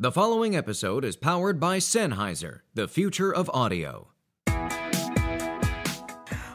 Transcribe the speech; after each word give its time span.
The 0.00 0.10
following 0.10 0.56
episode 0.56 1.04
is 1.04 1.14
powered 1.14 1.60
by 1.60 1.78
Sennheiser, 1.78 2.62
the 2.74 2.88
future 2.88 3.32
of 3.32 3.48
audio. 3.54 4.08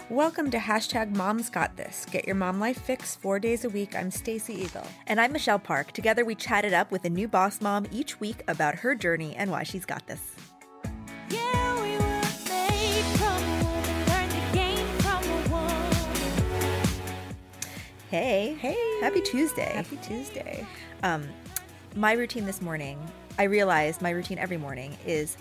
Welcome 0.10 0.52
to 0.52 0.58
hashtag 0.58 1.16
Mom's 1.16 1.50
Got 1.50 1.78
This. 1.78 2.06
Get 2.12 2.28
your 2.28 2.36
mom 2.36 2.60
life 2.60 2.82
fix 2.82 3.16
four 3.16 3.40
days 3.40 3.64
a 3.64 3.70
week. 3.70 3.96
I'm 3.96 4.12
Stacy 4.12 4.56
Igel. 4.66 4.86
And 5.08 5.22
I'm 5.22 5.32
Michelle 5.32 5.58
Park. 5.58 5.94
Together 5.94 6.26
we 6.26 6.36
chatted 6.36 6.74
up 6.74 6.92
with 6.92 7.06
a 7.06 7.10
new 7.10 7.30
boss 7.30 7.62
mom 7.62 7.86
each 7.94 8.20
week 8.20 8.44
about 8.50 8.76
her 8.76 8.94
journey 8.94 9.34
and 9.38 9.50
why 9.50 9.64
she's 9.64 9.86
got 9.86 10.06
this. 10.06 10.36
Yeah, 11.30 11.76
we 11.82 11.92
were 11.92 12.22
made 12.50 13.06
from 13.16 13.42
a 13.42 13.64
woman, 13.64 14.06
learned 14.10 14.32
the 14.34 14.52
game 14.54 14.86
from 14.98 15.24
a 15.24 15.50
woman. 15.50 15.96
Hey. 18.10 18.58
Hey. 18.60 19.00
Happy 19.00 19.22
Tuesday. 19.22 19.72
Happy 19.76 19.98
Tuesday. 20.04 20.68
Um, 21.04 21.24
my 21.96 22.14
routine 22.14 22.46
this 22.46 22.62
morning, 22.62 23.00
I 23.38 23.44
realized 23.44 24.02
my 24.02 24.10
routine 24.12 24.38
every 24.38 24.58
morning 24.58 24.96
is 25.06 25.38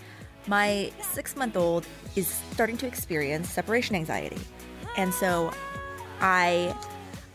my 0.47 0.91
six 1.01 1.35
month 1.35 1.55
old 1.57 1.85
is 2.15 2.27
starting 2.51 2.77
to 2.77 2.87
experience 2.87 3.49
separation 3.49 3.95
anxiety. 3.95 4.39
And 4.97 5.13
so 5.13 5.51
I 6.21 6.75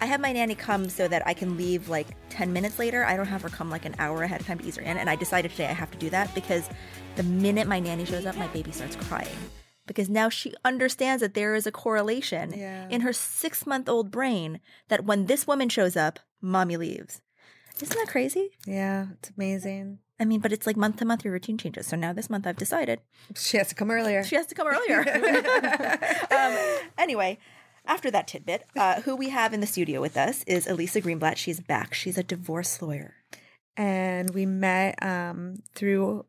I 0.00 0.06
have 0.06 0.20
my 0.20 0.32
nanny 0.32 0.54
come 0.54 0.88
so 0.90 1.06
that 1.08 1.26
I 1.26 1.32
can 1.32 1.56
leave 1.56 1.88
like 1.88 2.08
10 2.30 2.52
minutes 2.52 2.78
later. 2.78 3.04
I 3.04 3.16
don't 3.16 3.26
have 3.26 3.42
her 3.42 3.48
come 3.48 3.70
like 3.70 3.84
an 3.86 3.94
hour 3.98 4.22
ahead 4.22 4.40
of 4.40 4.46
time 4.46 4.58
to 4.58 4.66
ease 4.66 4.76
her 4.76 4.82
in. 4.82 4.96
And 4.98 5.08
I 5.08 5.16
decided 5.16 5.52
today 5.52 5.66
I 5.66 5.72
have 5.72 5.90
to 5.92 5.98
do 5.98 6.10
that 6.10 6.34
because 6.34 6.68
the 7.16 7.22
minute 7.22 7.66
my 7.68 7.78
nanny 7.80 8.04
shows 8.04 8.26
up, 8.26 8.36
my 8.36 8.48
baby 8.48 8.72
starts 8.72 8.96
crying. 8.96 9.28
Because 9.86 10.10
now 10.10 10.28
she 10.28 10.52
understands 10.64 11.20
that 11.20 11.34
there 11.34 11.54
is 11.54 11.66
a 11.66 11.72
correlation 11.72 12.52
Yeah. 12.56 12.88
in 12.88 13.02
her 13.02 13.12
six 13.12 13.66
month 13.66 13.88
old 13.88 14.10
brain 14.10 14.60
that 14.88 15.04
when 15.04 15.26
this 15.26 15.46
woman 15.46 15.68
shows 15.68 15.96
up, 15.96 16.18
mommy 16.40 16.76
leaves. 16.76 17.20
Isn't 17.80 17.96
that 17.98 18.08
crazy? 18.08 18.50
Yeah, 18.66 19.06
it's 19.18 19.30
amazing. 19.36 19.98
I 20.20 20.24
mean, 20.24 20.40
but 20.40 20.52
it's 20.52 20.66
like 20.66 20.76
month 20.76 20.96
to 20.98 21.04
month 21.04 21.24
your 21.24 21.32
routine 21.32 21.58
changes. 21.58 21.86
So 21.88 21.96
now 21.96 22.12
this 22.12 22.30
month 22.30 22.46
I've 22.46 22.56
decided 22.56 23.00
She 23.36 23.56
has 23.56 23.68
to 23.68 23.74
come 23.74 23.90
earlier. 23.90 24.22
she 24.22 24.36
has 24.36 24.46
to 24.46 24.54
come 24.54 24.68
earlier. 24.68 25.00
um, 26.30 26.56
anyway, 26.96 27.38
after 27.84 28.10
that 28.12 28.28
tidbit, 28.28 28.64
uh, 28.76 29.00
who 29.02 29.16
we 29.16 29.30
have 29.30 29.52
in 29.52 29.60
the 29.60 29.66
studio 29.66 30.00
with 30.00 30.16
us 30.16 30.44
is 30.44 30.66
Elysa 30.66 31.02
Greenblatt. 31.02 31.36
She's 31.36 31.58
back. 31.60 31.94
She's 31.94 32.16
a 32.16 32.22
divorce 32.22 32.80
lawyer. 32.80 33.14
and 33.76 34.30
we 34.30 34.46
met 34.46 35.02
um, 35.02 35.56
through 35.74 36.24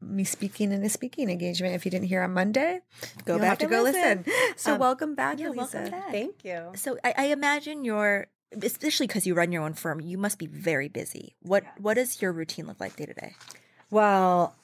me 0.00 0.24
speaking 0.24 0.72
in 0.72 0.82
a 0.82 0.88
speaking 0.88 1.30
engagement. 1.30 1.76
If 1.76 1.84
you 1.84 1.92
didn't 1.92 2.08
hear 2.08 2.22
on 2.22 2.32
Monday, 2.34 2.80
Go 3.24 3.34
you'll 3.34 3.38
back 3.42 3.48
have 3.50 3.58
to 3.58 3.64
and 3.66 3.70
go 3.70 3.82
listen. 3.82 4.24
listen. 4.26 4.54
So 4.56 4.72
Um, 4.74 4.80
welcome 4.80 5.14
back, 5.14 5.38
yeah, 5.38 5.46
Elysa. 5.50 5.56
welcome 5.56 5.90
back. 5.90 6.10
Thank 6.10 6.44
you. 6.44 6.72
So 6.74 6.98
I, 7.04 7.14
I 7.16 7.24
imagine 7.26 7.84
you're, 7.84 8.26
especially 8.60 9.06
because 9.06 9.26
you 9.26 9.34
run 9.34 9.52
your 9.52 9.62
own 9.62 9.74
firm, 9.74 10.00
you 10.00 10.18
must 10.18 10.38
be 10.38 10.46
very 10.46 10.88
busy. 10.88 11.34
What 11.42 11.64
What 11.78 11.94
does 11.94 12.20
your 12.20 12.32
routine 12.32 12.66
look 12.66 12.80
like 12.80 12.96
day 12.96 13.06
to 13.06 13.14
day? 13.14 13.34
Well, 13.90 14.54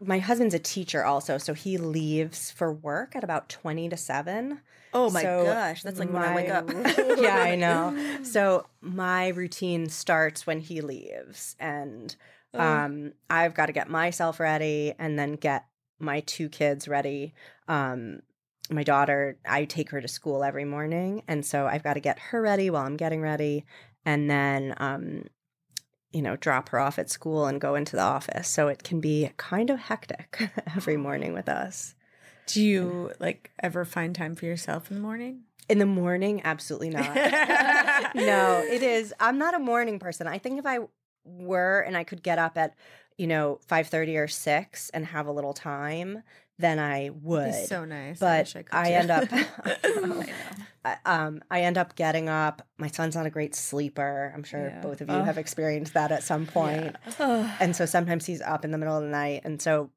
my 0.00 0.18
husband's 0.18 0.54
a 0.54 0.58
teacher 0.58 1.04
also, 1.04 1.38
so 1.38 1.54
he 1.54 1.78
leaves 1.78 2.50
for 2.50 2.72
work 2.72 3.16
at 3.16 3.24
about 3.24 3.48
20 3.48 3.88
to 3.88 3.96
7. 3.96 4.60
Oh 4.92 5.08
my 5.10 5.22
So 5.22 5.44
gosh, 5.44 5.82
that's 5.82 5.98
like 5.98 6.12
when 6.12 6.22
I 6.22 6.34
wake 6.34 6.50
up. 6.50 6.68
yeah, 7.18 7.36
I 7.36 7.54
know. 7.54 7.96
So 8.24 8.66
my 8.80 9.28
routine 9.28 9.88
starts 9.88 10.46
when 10.46 10.60
he 10.60 10.80
leaves 10.80 11.56
and 11.58 12.14
Oh. 12.52 12.58
um 12.60 13.12
I've 13.30 13.54
got 13.54 13.66
to 13.66 13.72
get 13.72 13.88
myself 13.88 14.40
ready 14.40 14.92
and 14.98 15.16
then 15.16 15.34
get 15.34 15.66
my 16.00 16.18
two 16.20 16.48
kids 16.48 16.88
ready. 16.88 17.32
Um 17.68 18.22
my 18.70 18.82
daughter, 18.82 19.38
I 19.46 19.64
take 19.64 19.90
her 19.90 20.00
to 20.00 20.08
school 20.08 20.44
every 20.44 20.64
morning 20.64 21.22
and 21.28 21.44
so 21.44 21.66
I've 21.66 21.82
got 21.82 21.94
to 21.94 22.00
get 22.00 22.18
her 22.18 22.40
ready 22.40 22.70
while 22.70 22.86
I'm 22.86 22.96
getting 22.96 23.20
ready 23.20 23.64
and 24.04 24.30
then 24.30 24.74
um 24.78 25.24
you 26.12 26.22
know, 26.22 26.36
drop 26.36 26.70
her 26.70 26.78
off 26.78 26.98
at 26.98 27.08
school 27.08 27.46
and 27.46 27.60
go 27.60 27.74
into 27.74 27.96
the 27.96 28.02
office. 28.02 28.48
So 28.48 28.68
it 28.68 28.82
can 28.82 29.00
be 29.00 29.30
kind 29.36 29.70
of 29.70 29.78
hectic 29.78 30.50
every 30.76 30.96
morning 30.96 31.32
with 31.32 31.48
us. 31.48 31.94
Do 32.46 32.62
you 32.62 33.12
like 33.20 33.52
ever 33.62 33.84
find 33.84 34.14
time 34.14 34.34
for 34.34 34.46
yourself 34.46 34.90
in 34.90 34.96
the 34.96 35.02
morning? 35.02 35.42
In 35.68 35.78
the 35.78 35.86
morning, 35.86 36.40
absolutely 36.44 36.90
not. 36.90 37.14
no, 37.14 38.64
it 38.68 38.82
is. 38.82 39.14
I'm 39.20 39.38
not 39.38 39.54
a 39.54 39.60
morning 39.60 40.00
person. 40.00 40.26
I 40.26 40.38
think 40.38 40.58
if 40.58 40.66
I 40.66 40.80
were 41.24 41.80
and 41.80 41.96
I 41.96 42.02
could 42.02 42.24
get 42.24 42.38
up 42.38 42.58
at, 42.58 42.74
you 43.16 43.28
know, 43.28 43.60
5:30 43.68 44.16
or 44.18 44.26
6 44.26 44.90
and 44.90 45.06
have 45.06 45.28
a 45.28 45.32
little 45.32 45.54
time, 45.54 46.24
then 46.60 46.78
I 46.78 47.10
would. 47.22 47.48
It's 47.48 47.68
so 47.68 47.84
nice. 47.84 48.18
but 48.18 48.40
wish 48.44 48.56
I, 48.56 48.62
could 48.62 48.74
I 48.76 48.90
end 48.92 49.10
up 49.10 49.28
I 49.32 50.00
know. 50.00 50.24
I, 50.84 50.96
um 51.04 51.42
I 51.50 51.62
end 51.62 51.76
up 51.78 51.96
getting 51.96 52.28
up. 52.28 52.66
My 52.78 52.88
son's 52.88 53.14
not 53.16 53.26
a 53.26 53.30
great 53.30 53.54
sleeper. 53.54 54.32
I'm 54.34 54.42
sure 54.44 54.68
Yeah. 54.68 54.80
both 54.80 55.00
of 55.00 55.08
you 55.08 55.14
Oh. 55.16 55.22
have 55.24 55.38
experienced 55.38 55.94
that 55.94 56.12
at 56.12 56.22
some 56.22 56.46
point. 56.46 56.96
And 57.18 57.74
so 57.76 57.86
sometimes 57.86 58.26
he's 58.26 58.40
up 58.40 58.64
in 58.64 58.70
the 58.70 58.78
middle 58.78 58.96
of 58.96 59.02
the 59.02 59.08
night. 59.08 59.42
And 59.44 59.60
so 59.60 59.90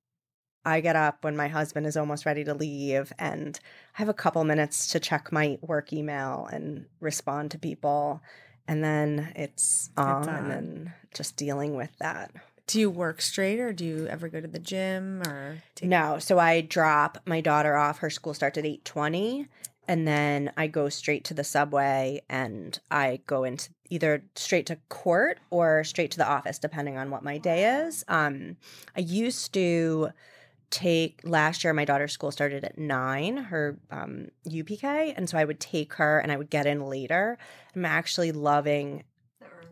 I 0.66 0.79
get 0.79 0.96
up 0.96 1.24
when 1.24 1.35
my 1.35 1.47
husband 1.50 1.85
is 1.85 1.97
almost 1.97 2.25
ready 2.25 2.44
to 2.46 2.53
leave 2.53 3.12
and 3.19 3.59
I 3.95 4.00
have 4.00 4.09
a 4.09 4.13
couple 4.13 4.44
minutes 4.45 4.88
to 4.88 5.00
check 5.00 5.31
my 5.31 5.57
work 5.62 5.91
email 5.91 6.47
and 6.51 6.85
respond 7.01 7.51
to 7.51 7.59
people. 7.59 8.22
And 8.68 8.81
then 8.84 9.34
it's 9.35 9.90
on, 9.97 10.30
on. 10.30 10.35
and 10.35 10.51
then 10.51 10.94
just 11.13 11.35
dealing 11.35 11.75
with 11.75 11.91
that. 12.00 12.31
Do 12.68 12.79
you 12.79 12.90
work 12.90 13.22
straight 13.22 13.59
or 13.59 13.74
do 13.74 13.85
you 13.85 14.07
ever 14.07 14.29
go 14.29 14.40
to 14.40 14.47
the 14.47 14.59
gym 14.59 15.22
or 15.28 15.62
take 15.75 15.90
No, 15.90 16.18
so 16.19 16.40
I 16.40 16.62
drop 16.62 17.18
my 17.25 17.41
daughter 17.41 17.75
off. 17.75 18.00
Her 18.00 18.09
school 18.09 18.34
starts 18.34 18.57
at 18.57 18.66
8:20 18.66 19.47
and 19.88 20.07
then 20.07 20.51
I 20.56 20.68
go 20.68 20.88
straight 20.88 21.25
to 21.25 21.34
the 21.34 21.44
subway 21.44 22.22
and 22.29 22.79
I 22.90 23.19
go 23.28 23.44
into 23.44 23.69
either 23.90 24.24
straight 24.35 24.66
to 24.68 24.78
court 24.88 25.40
or 25.50 25.84
straight 25.84 26.12
to 26.12 26.18
the 26.18 26.28
office 26.28 26.57
depending 26.57 26.97
on 26.97 27.12
what 27.12 27.24
my 27.24 27.38
day 27.38 27.84
is. 27.85 28.06
Um 28.07 28.56
I 28.95 29.01
used 29.01 29.53
to 29.53 30.09
take 30.69 31.22
last 31.24 31.63
year 31.63 31.74
my 31.74 31.85
daughter's 31.85 32.13
school 32.13 32.31
started 32.31 32.63
at 32.63 32.78
9 32.78 33.38
her 33.38 33.78
um 33.91 34.30
UPK 34.47 35.13
and 35.16 35.30
so 35.30 35.38
I 35.38 35.44
would 35.44 35.59
take 35.59 35.94
her 35.95 36.19
and 36.19 36.31
I 36.31 36.38
would 36.38 36.50
get 36.50 36.66
in 36.66 36.88
later. 36.88 37.38
I'm 37.75 37.85
actually 37.85 38.31
loving 38.31 39.03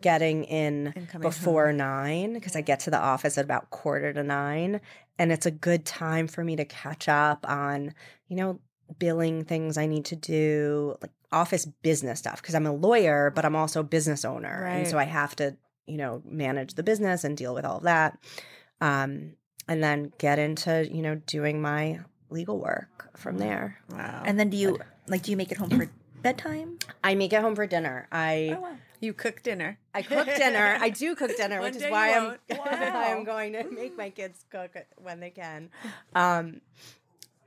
getting 0.02 0.44
in 0.46 0.94
before 1.20 1.68
home? 1.68 1.78
nine 1.78 2.34
because 2.34 2.56
I 2.56 2.62
get 2.62 2.80
to 2.82 2.90
the 2.90 3.00
office 3.00 3.38
at 3.38 3.46
about 3.46 3.70
quarter 3.70 4.14
to 4.14 4.24
nine. 4.24 4.82
And 5.18 5.32
it's 5.32 5.46
a 5.46 5.52
good 5.52 5.86
time 5.86 6.28
for 6.28 6.44
me 6.44 6.56
to 6.56 6.66
catch 6.66 7.08
up 7.08 7.48
on, 7.48 7.94
you 8.28 8.36
know, 8.36 8.60
billing 9.00 9.46
things 9.46 9.78
I 9.78 9.86
need 9.86 10.06
to 10.06 10.16
do, 10.16 10.98
like 11.02 11.12
office 11.32 11.66
business 11.66 12.20
stuff. 12.20 12.42
Because 12.42 12.56
I'm 12.56 12.66
a 12.66 12.74
lawyer, 12.74 13.32
but 13.34 13.46
I'm 13.46 13.56
also 13.56 13.82
a 13.82 13.84
business 13.84 14.26
owner. 14.26 14.66
And 14.66 14.88
so 14.88 14.98
I 14.98 15.04
have 15.06 15.36
to, 15.38 15.56
you 15.86 15.98
know, 15.98 16.22
manage 16.26 16.74
the 16.74 16.84
business 16.84 17.24
and 17.24 17.38
deal 17.38 17.54
with 17.54 17.66
all 17.66 17.78
of 17.78 17.84
that. 17.84 18.18
Um, 18.80 19.34
and 19.68 19.84
then 19.84 20.12
get 20.18 20.40
into, 20.40 20.88
you 20.92 21.02
know, 21.02 21.16
doing 21.16 21.62
my 21.62 22.00
legal 22.30 22.58
work 22.58 23.10
from 23.18 23.38
there. 23.38 23.78
Wow. 23.92 24.24
And 24.26 24.40
then 24.40 24.50
do 24.50 24.58
you 24.58 24.80
like? 25.08 25.24
Do 25.24 25.32
you 25.32 25.38
make 25.38 25.52
it 25.52 25.58
home 25.58 25.70
for 25.78 25.90
bedtime? 26.22 26.80
I 27.04 27.16
make 27.16 27.34
it 27.34 27.42
home 27.42 27.56
for 27.56 27.68
dinner. 27.68 28.08
I 28.12 28.56
Oh, 28.58 28.62
wow. 28.62 28.76
You 29.02 29.14
cook 29.14 29.44
dinner. 29.44 29.80
I 29.94 30.02
cook 30.02 30.28
dinner. 30.28 30.78
I 30.80 30.90
do 30.90 31.16
cook 31.16 31.36
dinner, 31.38 31.62
which 31.62 31.76
is 31.76 31.84
why 31.84 32.14
I'm 32.14 32.24
won't. 32.24 32.40
why 32.48 33.14
I'm 33.14 33.24
going 33.24 33.54
to 33.54 33.70
make 33.70 33.98
my 33.98 34.10
kids 34.10 34.46
cook 34.50 34.76
it 34.76 34.88
when 34.98 35.20
they 35.20 35.32
can. 35.32 35.70
Um, 36.16 36.62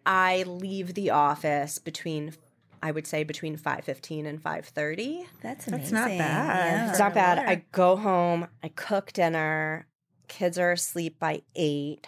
I 0.05 0.43
leave 0.43 0.95
the 0.95 1.11
office 1.11 1.79
between 1.79 2.35
I 2.83 2.91
would 2.91 3.07
say 3.07 3.25
between 3.25 3.57
five 3.57 3.85
fifteen 3.85 4.27
and 4.27 4.43
five 4.43 4.67
thirty. 4.67 5.27
That's 5.43 5.67
amazing. 5.67 5.81
That's 5.81 5.93
not 5.93 6.19
bad. 6.19 6.73
Yeah. 6.73 6.91
It's 6.91 6.99
not 6.99 7.15
bad. 7.15 7.39
I 7.39 7.65
go 7.73 7.97
home. 7.97 8.49
I 8.63 8.69
cook 8.69 9.13
dinner. 9.13 9.87
Kids 10.29 10.59
are 10.59 10.73
asleep 10.73 11.19
by 11.19 11.43
eight. 11.55 12.07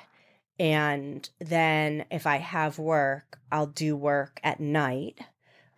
And 0.58 1.28
then 1.38 2.04
if 2.10 2.26
I 2.26 2.36
have 2.36 2.78
work, 2.78 3.38
I'll 3.50 3.66
do 3.66 3.96
work 3.96 4.40
at 4.42 4.60
night. 4.60 5.18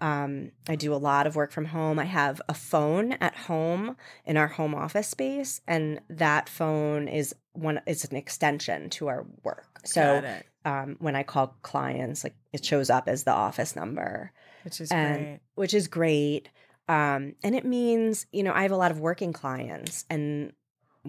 Um, 0.01 0.53
I 0.69 0.77
do 0.77 0.95
a 0.95 0.97
lot 0.97 1.27
of 1.27 1.35
work 1.35 1.51
from 1.51 1.65
home. 1.67 1.99
I 1.99 2.05
have 2.05 2.41
a 2.49 2.55
phone 2.55 3.13
at 3.15 3.35
home 3.35 3.97
in 4.25 4.37
our 4.37 4.47
home 4.47 4.75
office 4.75 5.09
space, 5.09 5.61
and 5.67 6.01
that 6.09 6.49
phone 6.49 7.09
is 7.09 7.35
one 7.53 7.81
is 7.87 8.05
an 8.05 8.17
extension 8.17 8.91
to 8.91 9.09
our 9.09 9.27
work. 9.43 9.81
So 9.85 10.23
um, 10.65 10.97
when 11.01 11.17
I 11.17 11.23
call 11.25 11.57
clients, 11.63 12.23
like 12.23 12.37
it 12.53 12.65
shows 12.65 12.91
up 12.91 13.09
as 13.09 13.25
the 13.25 13.33
office 13.33 13.75
number 13.75 14.33
Which 14.63 14.81
is 14.81 14.93
and 14.93 15.17
great. 15.17 15.41
which 15.57 15.75
is 15.75 15.89
great. 15.89 16.49
Um, 16.89 17.35
and 17.43 17.55
it 17.55 17.65
means, 17.65 18.27
you 18.33 18.43
know, 18.43 18.53
I 18.53 18.63
have 18.63 18.73
a 18.73 18.77
lot 18.77 18.91
of 18.91 19.01
working 19.01 19.33
clients 19.33 20.05
and 20.09 20.53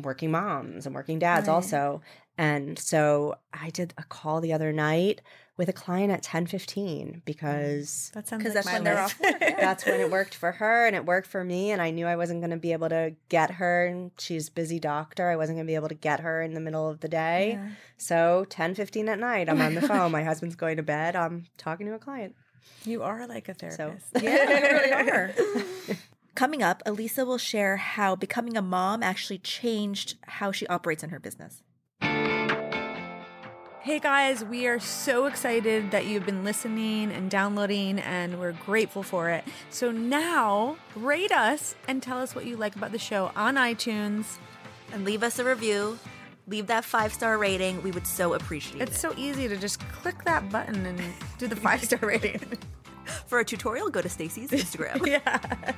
working 0.01 0.31
moms 0.31 0.86
and 0.86 0.96
working 0.96 1.19
dads 1.19 1.48
Right. 1.48 1.54
also. 1.54 2.01
And 2.38 2.80
so 2.80 3.36
I 3.54 3.69
did 3.69 3.94
a 3.98 4.04
call 4.04 4.40
the 4.40 4.54
other 4.54 4.72
night 4.72 5.22
with 5.57 5.68
a 5.68 5.74
client 5.74 6.10
at 6.10 6.24
10:15 6.24 6.48
mm, 6.48 7.25
because 7.25 8.12
That 8.13 8.30
sounds 8.30 8.46
like 8.46 8.54
that's 8.54 8.66
when 8.66 8.86
they're 8.86 8.98
off 8.98 9.19
work, 9.19 9.36
yeah. 9.42 9.60
that's 9.60 9.86
when 9.86 10.00
it 10.00 10.10
worked 10.10 10.34
for 10.42 10.54
her 10.54 10.86
and 10.88 10.96
it 10.96 11.06
worked 11.06 11.28
for 11.28 11.44
me 11.44 11.72
and 11.72 11.81
I 11.81 11.92
knew 11.92 12.06
I 12.07 12.16
wasn't 12.16 12.40
going 12.40 12.51
to 12.51 12.57
be 12.57 12.72
able 12.72 12.88
to 12.88 13.13
get 13.28 13.51
her 13.51 13.86
and 13.88 14.12
she's 14.18 14.48
a 14.48 14.51
busy 14.54 14.80
doctor. 14.80 15.28
I 15.30 15.36
wasn't 15.36 15.57
going 15.57 15.68
to 15.68 15.69
be 15.72 15.75
able 15.75 15.90
to 15.90 15.96
get 15.96 16.22
her 16.22 16.42
in 16.42 16.54
the 16.54 16.62
middle 16.62 16.88
of 16.90 17.02
the 17.02 17.10
day. 17.10 17.57
Yeah. 17.62 17.69
So 17.98 18.45
10:15 18.50 19.10
at 19.10 19.19
night, 19.19 19.50
I'm 19.50 19.60
on 19.60 19.75
the 19.75 19.81
phone. 19.81 20.10
My 20.13 20.24
husband's 20.24 20.56
going 20.56 20.78
to 20.78 20.84
bed. 20.84 21.18
I'm 21.18 21.45
talking 21.57 21.88
to 21.88 21.94
a 21.94 22.00
client. 22.00 22.36
You 22.86 23.04
are 23.04 23.28
like 23.28 23.50
a 23.50 23.54
therapist. 23.54 24.07
Yeah, 24.22 24.44
you 24.48 24.78
really 24.78 24.92
are. 25.12 25.34
Coming 26.40 26.64
up, 26.64 26.82
Elysa 26.86 27.28
will 27.28 27.38
share 27.38 27.76
how 27.76 28.16
becoming 28.16 28.56
a 28.56 28.62
mom 28.62 29.04
actually 29.04 29.40
changed 29.40 30.16
how 30.26 30.54
she 30.54 30.66
operates 30.68 31.04
in 31.04 31.10
her 31.10 31.20
business. 31.20 31.64
Hey 33.82 34.00
guys, 34.00 34.46
we 34.46 34.66
are 34.66 34.80
so 34.80 35.26
excited 35.26 35.92
that 35.92 36.06
you've 36.06 36.26
been 36.26 36.46
listening 36.46 37.12
and 37.12 37.30
downloading, 37.30 38.00
and 38.00 38.40
we're 38.40 38.54
grateful 38.54 39.04
for 39.04 39.30
it. 39.30 39.44
So 39.70 39.92
now, 39.92 40.78
rate 40.96 41.34
us 41.34 41.76
and 41.90 42.02
tell 42.02 42.20
us 42.20 42.34
what 42.34 42.46
you 42.46 42.56
like 42.56 42.78
about 42.78 42.94
the 42.94 43.00
show 43.00 43.34
on 43.36 43.56
iTunes. 43.56 44.38
And 44.94 45.04
leave 45.04 45.24
us 45.24 45.40
a 45.40 45.44
review. 45.44 46.00
Leave 46.48 46.68
that 46.68 46.86
five 46.86 47.14
star 47.14 47.38
rating. 47.38 47.84
We 47.84 47.92
would 47.92 48.08
so 48.08 48.34
appreciate 48.34 48.82
It's 48.82 48.92
it. 48.92 48.94
It's 48.94 49.02
so 49.02 49.14
easy 49.18 49.50
to 49.50 49.58
just 49.58 49.82
click 49.90 50.24
that 50.24 50.50
button 50.50 50.86
and 50.86 51.02
do 51.38 51.48
the 51.48 51.58
five 51.58 51.84
star 51.84 52.00
rating. 52.08 52.40
For 53.28 53.40
a 53.40 53.46
tutorial, 53.46 53.90
go 53.90 54.02
to 54.02 54.08
Stacy's 54.10 54.52
Instagram. 54.52 55.06
yeah. 55.26 55.74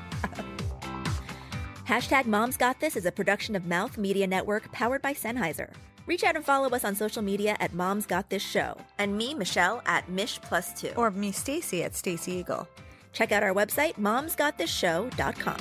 Hashtag 1.91 2.25
Moms 2.25 2.55
Got 2.55 2.79
This 2.79 2.95
is 2.95 3.05
a 3.05 3.11
production 3.11 3.53
of 3.53 3.65
Mouth 3.65 3.97
Media 3.97 4.25
Network 4.25 4.71
powered 4.71 5.01
by 5.01 5.13
Sennheiser. 5.13 5.73
Reach 6.05 6.23
out 6.23 6.37
and 6.37 6.45
follow 6.45 6.69
us 6.69 6.85
on 6.85 6.95
social 6.95 7.21
media 7.21 7.57
at 7.59 7.73
Moms 7.73 8.05
Got 8.05 8.29
This 8.29 8.41
Show. 8.41 8.77
And 8.97 9.17
me, 9.17 9.33
Michelle, 9.33 9.81
at 9.85 10.07
Mish 10.07 10.39
Plus 10.41 10.71
Two. 10.71 10.93
Or 10.95 11.11
me, 11.11 11.33
Stacy 11.33 11.83
at 11.83 11.93
Stacy 11.93 12.41
Igel. 12.41 12.65
check 13.11 13.33
out 13.33 13.43
our 13.43 13.53
website, 13.53 13.95
momsgotthisshow.com. 13.95 15.57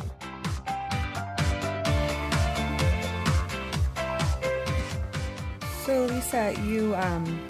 So 5.85 6.05
Lisa, 6.05 6.55
you 6.65 6.95
um, 6.95 7.45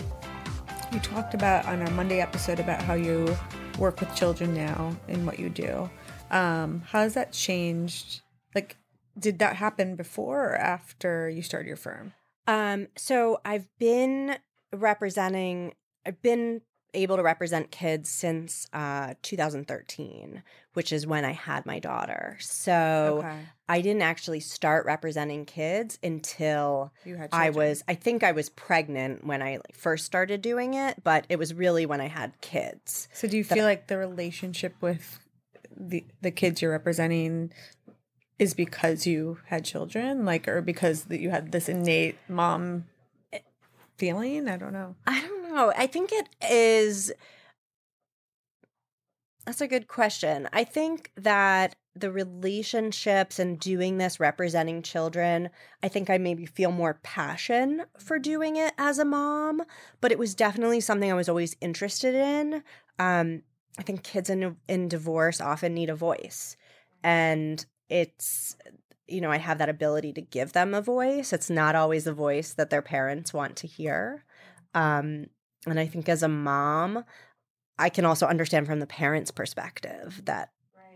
you 0.91 1.01
talked 1.01 1.35
about 1.35 1.67
on 1.67 1.83
our 1.83 1.91
Monday 1.91 2.23
episode 2.23 2.59
about 2.59 2.81
how 2.81 2.95
you 2.95 3.37
work 3.79 4.01
with 4.01 4.15
children 4.15 4.55
now 4.55 4.97
and 5.07 5.27
what 5.27 5.39
you 5.39 5.51
do. 5.51 5.91
Um, 6.31 6.81
how 6.87 7.01
has 7.01 7.13
that 7.13 7.33
changed? 7.33 8.23
Like, 8.55 8.77
did 9.19 9.39
that 9.39 9.57
happen 9.57 9.97
before 9.97 10.51
or 10.51 10.57
after 10.57 11.29
you 11.29 11.43
started 11.43 11.69
your 11.69 11.77
firm? 11.77 12.15
Um, 12.47 12.89
so 12.97 13.41
I've 13.45 13.69
been 13.79 14.37
representing, 14.73 15.75
I've 16.07 16.23
been 16.23 16.63
able 16.95 17.17
to 17.17 17.23
represent 17.23 17.71
kids 17.71 18.09
since 18.09 18.67
uh 18.73 19.15
2013, 19.23 20.43
which 20.75 20.93
is 20.93 21.07
when 21.07 21.25
I 21.25 21.33
had 21.33 21.67
my 21.67 21.79
daughter. 21.79 22.37
So 22.41 23.25
I 23.69 23.81
didn't 23.81 24.03
actually 24.03 24.41
start 24.41 24.87
representing 24.87 25.45
kids 25.45 25.99
until. 26.03 26.93
I 27.33 27.51
was 27.51 27.85
I 27.89 27.95
think 27.95 28.23
I 28.23 28.33
was 28.33 28.49
pregnant 28.49 29.27
when 29.27 29.43
I 29.43 29.57
like, 29.57 29.77
first 29.77 30.05
started 30.05 30.43
doing 30.43 30.75
it, 30.75 31.03
but 31.03 31.27
it 31.29 31.39
was 31.39 31.55
really 31.55 31.87
when 31.87 32.01
I 32.01 32.09
had 32.09 32.41
kids. 32.41 33.09
So 33.13 33.29
do 33.29 33.37
you 33.37 33.45
feel 33.45 33.65
like 33.65 33.87
the 33.87 33.99
relationship 33.99 34.75
with 34.81 35.21
the 35.77 36.05
the 36.21 36.31
kids 36.31 36.61
you're 36.61 36.73
representing 36.73 37.53
is 38.41 38.55
because 38.55 39.07
you 39.07 39.39
had 39.47 39.67
children, 39.67 40.25
like, 40.25 40.49
or 40.49 40.63
because 40.63 41.05
that 41.05 41.21
you 41.21 41.29
had 41.29 41.53
this 41.53 41.69
innate 41.69 42.17
mom 42.27 42.87
feeling? 43.99 44.49
I 44.49 44.57
don't 44.57 44.73
know. 44.73 44.97
I 45.07 45.21
don't 45.21 45.55
know. 45.55 45.73
I 45.77 45.87
think 45.87 46.11
it 46.11 46.27
is. 46.51 47.13
That's 49.45 49.61
a 49.61 49.69
good 49.69 49.89
question. 49.89 50.49
I 50.55 50.65
think 50.65 51.13
that 51.17 51.77
the 51.95 52.11
relationships 52.11 53.39
and 53.39 53.61
doing 53.61 53.99
this 53.99 54.19
representing 54.19 54.81
children, 54.81 55.51
I 55.83 55.89
think 55.89 56.09
I 56.09 56.17
maybe 56.17 56.47
feel 56.47 56.73
more 56.73 56.99
passion 57.03 57.83
for 57.99 58.19
doing 58.19 58.57
it 58.57 58.73
as 58.79 58.99
a 58.99 59.05
mom, 59.05 59.63
but 60.01 60.13
it 60.13 60.19
was 60.19 60.35
definitely 60.35 60.81
something 60.81 61.11
I 61.11 61.15
was 61.15 61.29
always 61.29 61.57
interested 61.61 62.15
in. 62.15 62.63
Um, 62.99 63.43
I 63.79 63.83
think 63.83 64.03
kids 64.03 64.31
in 64.31 64.57
in 64.67 64.89
divorce 64.89 65.43
often 65.43 65.75
need 65.75 65.91
a 65.91 65.95
voice, 65.95 66.57
and 67.03 67.65
it's 67.91 68.57
you 69.07 69.21
know 69.21 69.31
I 69.31 69.39
have 69.39 69.59
that 69.59 69.69
ability 69.69 70.13
to 70.15 70.23
give 70.23 70.53
them 70.53 70.73
a 70.73 70.81
voice. 70.81 71.33
It's 71.33 71.51
not 71.51 71.75
always 71.75 72.07
a 72.07 72.13
voice 72.15 72.55
that 72.55 72.71
their 72.71 72.83
parents 72.83 73.35
want 73.35 73.57
to 73.57 73.67
hear. 73.67 74.25
Um, 74.75 75.27
and 75.67 75.79
I 75.79 75.87
think 75.87 76.09
as 76.09 76.23
a 76.23 76.29
mom, 76.29 77.05
I 77.79 77.91
can 77.91 78.05
also 78.05 78.27
understand 78.27 78.67
from 78.67 78.81
the 78.81 78.87
parents' 78.87 79.31
perspective 79.31 80.23
that 80.25 80.51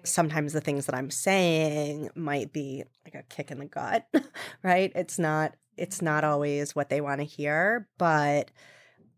sometimes 0.04 0.52
the 0.52 0.60
things 0.60 0.86
that 0.86 0.94
I'm 0.94 1.10
saying 1.10 2.10
might 2.14 2.52
be 2.52 2.84
like 3.04 3.14
a 3.14 3.24
kick 3.24 3.50
in 3.50 3.58
the 3.58 3.66
gut, 3.66 4.06
right? 4.62 4.92
It's 4.94 5.18
not 5.18 5.56
it's 5.76 6.00
not 6.00 6.22
always 6.22 6.74
what 6.74 6.88
they 6.88 7.00
want 7.00 7.20
to 7.20 7.26
hear, 7.26 7.88
but 7.98 8.50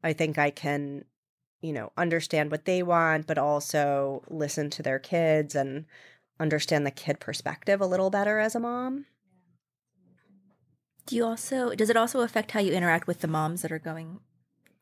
I 0.03 0.15
think 0.15 0.39
I 0.39 0.51
can, 0.51 1.05
you 1.61 1.73
know, 1.73 1.93
understand 1.97 2.51
what 2.51 2.65
they 2.65 2.83
want, 2.83 3.27
but 3.27 3.37
also 3.37 4.23
listen 4.31 4.71
to 4.71 4.83
their 4.83 4.99
kids 4.99 5.55
and 5.55 5.85
understand 6.39 6.87
the 6.87 6.91
kid 6.91 7.21
perspective 7.21 7.81
a 7.81 7.87
little 7.87 8.11
better 8.11 8.39
as 8.39 8.55
a 8.55 8.61
mom. 8.61 9.07
Do 11.07 11.17
you 11.17 11.25
also, 11.25 11.75
does 11.75 11.89
it 11.89 11.97
also 11.97 12.21
affect 12.21 12.51
how 12.51 12.61
you 12.61 12.73
interact 12.73 13.07
with 13.07 13.21
the 13.21 13.29
moms 13.29 13.63
that 13.63 13.71
are 13.71 13.79
going 13.79 14.21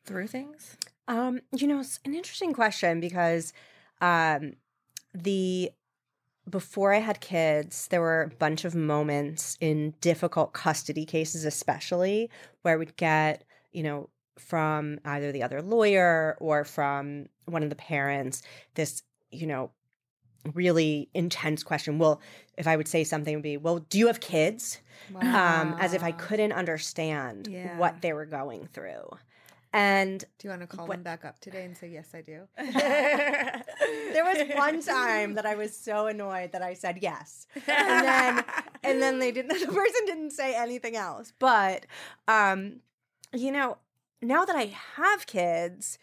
through 0.05 0.29
things? 0.29 0.77
Um, 1.07 1.41
you 1.53 1.67
know, 1.67 1.81
it's 1.81 2.01
an 2.05 2.15
interesting 2.15 2.53
question 2.53 3.01
because 3.01 3.53
um 4.01 4.55
the 5.15 5.71
before 6.49 6.93
I 6.93 6.99
had 6.99 7.21
kids, 7.21 7.89
there 7.89 8.01
were 8.01 8.23
a 8.23 8.37
bunch 8.37 8.65
of 8.65 8.75
moments 8.75 9.57
in 9.61 9.95
difficult 10.01 10.53
custody 10.53 11.07
cases, 11.07 11.45
especially 11.45 12.29
where 12.63 12.79
we'd 12.79 12.97
get, 12.97 13.45
you 13.73 13.83
know, 13.83 14.11
from 14.39 14.99
either 15.05 15.33
the 15.33 15.43
other 15.43 15.63
lawyer 15.63 16.37
or 16.41 16.65
from 16.65 17.27
one 17.47 17.63
of 17.63 17.71
the 17.71 17.77
parents, 17.77 18.43
this, 18.75 19.03
you 19.31 19.47
know, 19.47 19.71
really 20.53 21.09
intense 21.15 21.63
question. 21.63 21.99
Well, 21.99 22.21
if 22.57 22.67
I 22.67 22.77
would 22.77 22.89
say 22.89 23.05
something, 23.05 23.33
it 23.33 23.37
would 23.37 23.43
be, 23.43 23.57
well, 23.57 23.79
do 23.79 23.99
you 23.99 24.07
have 24.09 24.21
kids? 24.21 24.81
Um, 25.17 25.77
as 25.81 25.93
if 25.93 26.03
I 26.03 26.13
couldn't 26.13 26.53
understand 26.53 27.47
Yeah. 27.49 27.77
what 27.79 28.01
they 28.01 28.13
were 28.13 28.27
going 28.27 28.67
through. 28.69 29.09
And 29.73 30.21
Do 30.39 30.47
you 30.47 30.51
want 30.51 30.63
to 30.63 30.67
call 30.69 30.87
What- 30.87 30.95
them 30.99 31.03
back 31.03 31.25
up 31.25 31.41
today 31.41 31.65
and 31.65 31.77
say 31.77 31.89
yes, 31.89 32.09
I 32.15 32.21
do? 32.21 32.47
there 32.57 34.25
was 34.25 34.39
one 34.57 34.81
time 34.83 35.35
that 35.37 35.47
I 35.47 35.55
was 35.57 35.77
so 35.77 36.07
annoyed 36.07 36.53
that 36.53 36.63
I 36.63 36.75
said 36.75 36.99
yes, 37.03 37.47
and 37.67 38.07
then 38.07 38.45
and 38.83 39.03
then 39.03 39.19
they 39.19 39.33
didn't. 39.33 39.59
The 39.59 39.67
person 39.67 40.07
didn't 40.07 40.31
say 40.31 40.55
anything 40.55 40.97
else. 40.97 41.33
But 41.39 41.87
um, 42.29 42.81
you 43.33 43.51
know, 43.51 43.79
now 44.23 44.45
that 44.45 44.57
I 44.57 44.67
have 44.97 45.27
kids, 45.27 45.99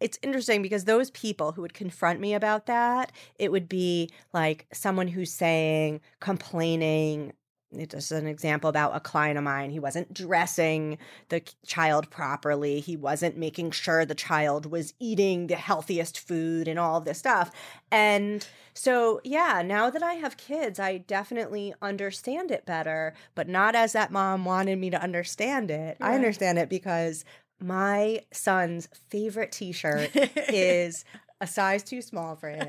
it's 0.00 0.18
interesting 0.22 0.62
because 0.62 0.84
those 0.84 1.10
people 1.10 1.52
who 1.52 1.62
would 1.62 1.74
confront 1.74 2.20
me 2.20 2.34
about 2.34 2.66
that, 2.66 3.12
it 3.38 3.50
would 3.50 3.68
be 3.68 4.10
like 4.32 4.66
someone 4.72 5.08
who's 5.08 5.32
saying, 5.32 6.00
complaining. 6.20 7.32
It's 7.72 7.94
just 7.94 8.12
an 8.12 8.26
example 8.26 8.70
about 8.70 8.94
a 8.94 9.00
client 9.00 9.38
of 9.38 9.44
mine. 9.44 9.70
He 9.70 9.80
wasn't 9.80 10.14
dressing 10.14 10.98
the 11.30 11.42
child 11.66 12.10
properly. 12.10 12.80
He 12.80 12.96
wasn't 12.96 13.36
making 13.36 13.72
sure 13.72 14.04
the 14.04 14.14
child 14.14 14.66
was 14.66 14.94
eating 15.00 15.48
the 15.48 15.56
healthiest 15.56 16.18
food 16.18 16.68
and 16.68 16.78
all 16.78 16.96
of 16.98 17.04
this 17.04 17.18
stuff. 17.18 17.50
And 17.90 18.46
so, 18.72 19.20
yeah, 19.24 19.62
now 19.64 19.90
that 19.90 20.02
I 20.02 20.14
have 20.14 20.36
kids, 20.36 20.78
I 20.78 20.98
definitely 20.98 21.74
understand 21.82 22.50
it 22.50 22.66
better, 22.66 23.14
but 23.34 23.48
not 23.48 23.74
as 23.74 23.92
that 23.94 24.12
mom 24.12 24.44
wanted 24.44 24.78
me 24.78 24.90
to 24.90 25.02
understand 25.02 25.70
it. 25.70 25.96
I 26.00 26.14
understand 26.14 26.58
it 26.58 26.68
because 26.68 27.24
my 27.60 28.20
son's 28.32 28.88
favorite 29.08 29.52
t 29.52 29.72
shirt 29.72 30.10
is 30.14 31.04
a 31.40 31.46
size 31.46 31.82
too 31.82 32.00
small 32.00 32.34
for 32.36 32.48
him. 32.48 32.66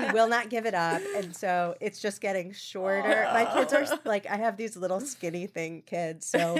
he 0.00 0.12
will 0.12 0.28
not 0.28 0.48
give 0.48 0.64
it 0.66 0.74
up. 0.74 1.02
And 1.16 1.34
so 1.34 1.74
it's 1.80 2.00
just 2.00 2.20
getting 2.20 2.52
shorter. 2.52 3.28
My 3.32 3.44
kids 3.52 3.72
are 3.72 3.98
like, 4.04 4.26
I 4.26 4.36
have 4.36 4.56
these 4.56 4.76
little 4.76 5.00
skinny 5.00 5.46
thing 5.46 5.82
kids. 5.86 6.26
So 6.26 6.56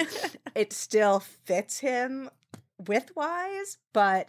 it 0.54 0.72
still 0.72 1.20
fits 1.20 1.78
him 1.78 2.30
widthwise, 2.82 3.76
but 3.92 4.28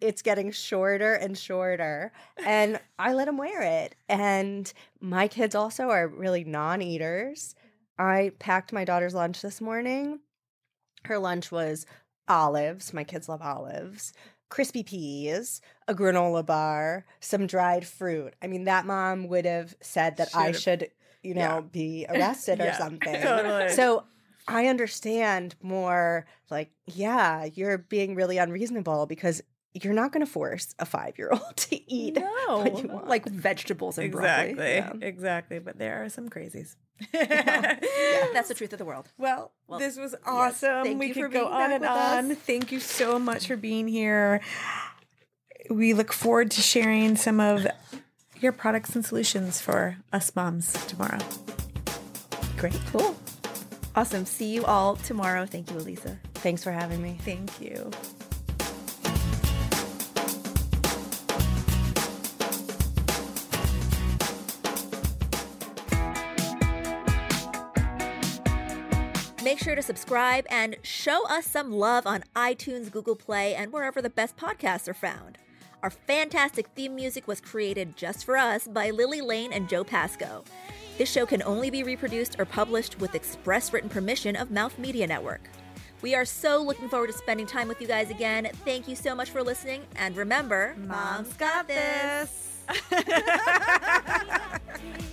it's 0.00 0.22
getting 0.22 0.50
shorter 0.50 1.14
and 1.14 1.38
shorter. 1.38 2.12
And 2.44 2.80
I 2.98 3.12
let 3.14 3.28
him 3.28 3.38
wear 3.38 3.62
it. 3.62 3.94
And 4.08 4.70
my 5.00 5.28
kids 5.28 5.54
also 5.54 5.90
are 5.90 6.08
really 6.08 6.44
non 6.44 6.82
eaters. 6.82 7.54
I 7.98 8.32
packed 8.38 8.72
my 8.72 8.84
daughter's 8.84 9.14
lunch 9.14 9.40
this 9.40 9.60
morning. 9.60 10.20
Her 11.04 11.18
lunch 11.18 11.52
was 11.52 11.86
olives. 12.28 12.92
My 12.92 13.04
kids 13.04 13.28
love 13.28 13.42
olives. 13.42 14.12
Crispy 14.48 14.82
peas, 14.84 15.60
a 15.88 15.94
granola 15.94 16.46
bar, 16.46 17.04
some 17.20 17.46
dried 17.46 17.84
fruit. 17.86 18.34
I 18.42 18.46
mean, 18.46 18.64
that 18.64 18.86
mom 18.86 19.26
would 19.28 19.44
have 19.44 19.74
said 19.80 20.16
that 20.18 20.28
I 20.34 20.52
Should've- 20.52 20.60
should, 20.60 20.90
you 21.22 21.34
know, 21.34 21.40
Yeah. 21.40 21.60
be 21.60 22.06
arrested 22.10 22.60
or 22.60 22.72
something. 22.74 23.20
totally. 23.22 23.70
So 23.70 24.04
I 24.46 24.66
understand 24.68 25.56
more 25.60 26.26
like, 26.50 26.70
yeah, 26.86 27.44
you're 27.44 27.78
being 27.78 28.14
really 28.14 28.38
unreasonable 28.38 29.06
because 29.06 29.42
you're 29.82 29.92
not 29.94 30.12
going 30.12 30.24
to 30.24 30.30
force 30.30 30.74
a 30.78 30.84
five 30.86 31.18
year 31.18 31.30
old 31.32 31.56
to 31.56 31.92
eat 31.92 32.18
what 32.46 32.82
you 32.82 32.88
want. 32.88 33.08
Like 33.08 33.26
vegetables 33.26 33.98
and 33.98 34.10
broccoli. 34.10 34.50
exactly, 34.50 34.74
yeah. 34.74 34.92
exactly. 35.08 35.58
But 35.58 35.78
there 35.78 36.02
are 36.04 36.08
some 36.08 36.28
crazies. 36.28 36.76
Yeah, 37.12 37.78
that's 38.32 38.48
the 38.48 38.54
truth 38.54 38.72
of 38.72 38.78
the 38.78 38.84
world. 38.86 39.10
Well, 39.18 39.52
Well, 39.68 39.78
this 39.78 39.96
was 39.98 40.14
awesome. 40.24 40.84
thank 40.84 40.98
we 40.98 41.12
could 41.12 41.30
go 41.32 41.46
on 41.48 41.72
and 41.72 41.84
on. 41.84 42.30
us. 42.30 42.38
Thank 42.38 42.72
you 42.72 42.80
so 42.80 43.18
much 43.18 43.46
for 43.46 43.56
being 43.56 43.86
here. 43.86 44.40
We 45.68 45.92
look 45.92 46.12
forward 46.12 46.50
to 46.52 46.62
sharing 46.62 47.16
some 47.16 47.38
of 47.40 47.66
your 48.40 48.52
products 48.52 48.94
and 48.94 49.04
solutions 49.04 49.60
for 49.60 49.96
us 50.12 50.34
moms 50.34 50.72
tomorrow. 50.86 51.18
Great. 52.56 52.78
Cool. 52.92 53.14
Awesome. 53.94 54.24
See 54.24 54.54
you 54.54 54.64
all 54.64 54.96
tomorrow. 54.96 55.44
Thank 55.46 55.70
you, 55.70 55.76
Elysa. 55.78 56.18
Thanks 56.34 56.62
for 56.64 56.70
having 56.72 57.02
me. 57.02 57.18
Thank 57.22 57.60
you. 57.60 57.90
Make 69.46 69.60
sure 69.60 69.76
to 69.76 69.82
subscribe 69.82 70.44
and 70.50 70.74
show 70.82 71.24
us 71.28 71.46
some 71.46 71.70
love 71.70 72.04
on 72.04 72.24
iTunes, 72.34 72.90
Google 72.90 73.14
Play, 73.14 73.54
and 73.54 73.72
wherever 73.72 74.02
the 74.02 74.10
best 74.10 74.36
podcasts 74.36 74.88
are 74.88 74.92
found. 74.92 75.38
Our 75.84 75.90
fantastic 75.90 76.66
theme 76.74 76.96
music 76.96 77.28
was 77.28 77.40
created 77.40 77.96
just 77.96 78.24
for 78.24 78.36
us 78.36 78.66
by 78.66 78.90
Lily 78.90 79.20
Lane 79.20 79.52
and 79.52 79.68
Joe 79.68 79.84
Pasco. 79.84 80.42
This 80.98 81.08
show 81.08 81.26
can 81.26 81.44
only 81.44 81.70
be 81.70 81.84
reproduced 81.84 82.40
or 82.40 82.44
published 82.44 82.98
with 82.98 83.14
express 83.14 83.72
written 83.72 83.88
permission 83.88 84.34
of 84.34 84.50
Mouth 84.50 84.80
Media 84.80 85.06
Network. 85.06 85.48
We 86.02 86.16
are 86.16 86.24
so 86.24 86.60
looking 86.60 86.88
forward 86.88 87.12
to 87.12 87.12
spending 87.12 87.46
time 87.46 87.68
with 87.68 87.80
you 87.80 87.86
guys 87.86 88.10
again. 88.10 88.48
Thank 88.64 88.88
you 88.88 88.96
so 88.96 89.14
much 89.14 89.30
for 89.30 89.44
listening, 89.44 89.82
and 89.94 90.16
remember, 90.16 90.74
Mom's 90.76 91.32
got 91.34 91.68
this. 91.68 92.64